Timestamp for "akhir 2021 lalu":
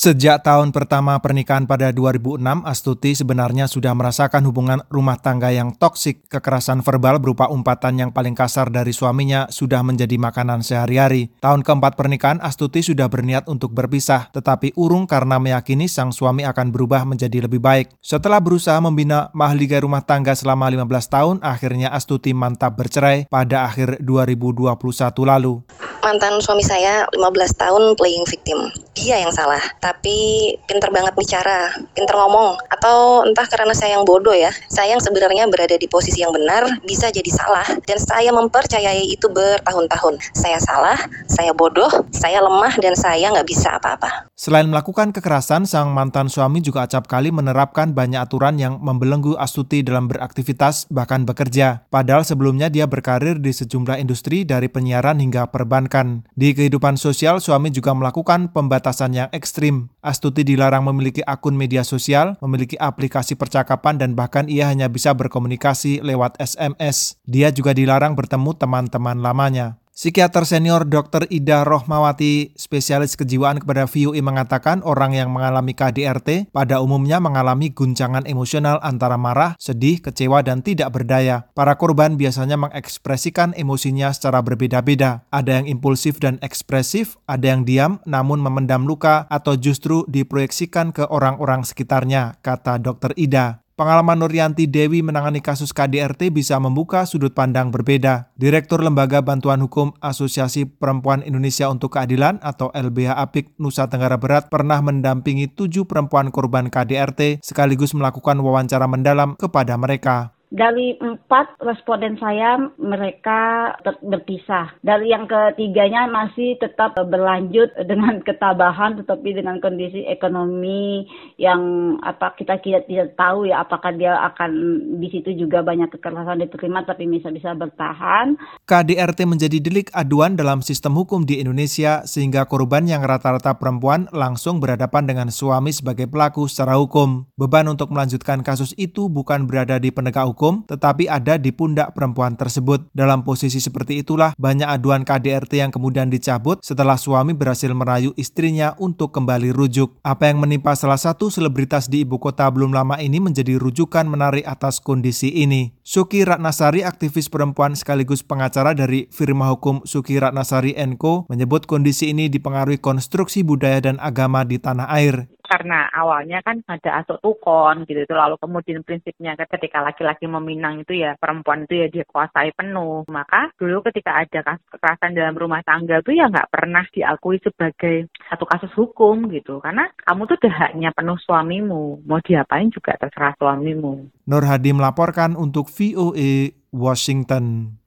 23.68-25.60